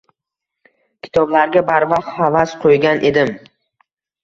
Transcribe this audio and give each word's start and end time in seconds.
Kitoblarga 1.07 1.63
barvaqt 1.69 2.11
havas 2.23 2.57
qo’ygan 2.65 3.07
edim. 3.13 3.33